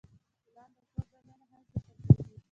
ګلان 0.45 0.71
د 0.77 0.79
کور 0.93 1.07
دننه 1.11 1.45
هم 1.51 1.61
ساتل 1.71 1.97
کیږي. 2.15 2.35